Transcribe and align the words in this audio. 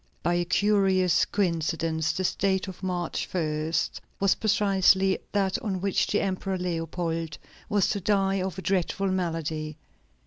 By 0.23 0.33
a 0.33 0.45
curious 0.45 1.25
coincidence, 1.25 2.11
this 2.11 2.33
date 2.33 2.67
of 2.67 2.81
March 2.81 3.27
1 3.31 3.71
was 4.19 4.33
precisely 4.33 5.19
that 5.31 5.59
on 5.61 5.79
which 5.79 6.07
the 6.07 6.21
Emperor 6.21 6.57
Leopold 6.57 7.37
was 7.69 7.87
to 7.89 8.01
die 8.01 8.41
of 8.41 8.57
a 8.57 8.63
dreadful 8.63 9.09
malady. 9.11 9.77